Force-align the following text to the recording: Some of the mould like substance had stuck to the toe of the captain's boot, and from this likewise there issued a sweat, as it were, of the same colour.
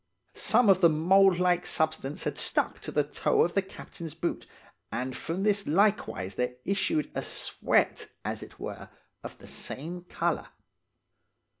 Some 0.33 0.67
of 0.67 0.81
the 0.81 0.89
mould 0.89 1.37
like 1.37 1.63
substance 1.67 2.23
had 2.23 2.35
stuck 2.39 2.79
to 2.79 2.91
the 2.91 3.03
toe 3.03 3.43
of 3.43 3.53
the 3.53 3.61
captain's 3.61 4.15
boot, 4.15 4.47
and 4.91 5.15
from 5.15 5.43
this 5.43 5.67
likewise 5.67 6.33
there 6.33 6.55
issued 6.65 7.11
a 7.13 7.21
sweat, 7.21 8.07
as 8.25 8.41
it 8.41 8.59
were, 8.59 8.89
of 9.23 9.37
the 9.37 9.45
same 9.45 10.01
colour. 10.05 10.47